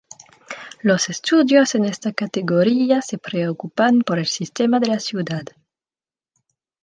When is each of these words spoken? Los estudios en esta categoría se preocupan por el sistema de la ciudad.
Los 0.81 1.09
estudios 1.09 1.75
en 1.75 1.85
esta 1.85 2.11
categoría 2.11 3.03
se 3.03 3.19
preocupan 3.19 3.99
por 3.99 4.17
el 4.17 4.25
sistema 4.25 4.79
de 4.79 4.87
la 4.87 4.99
ciudad. 4.99 5.43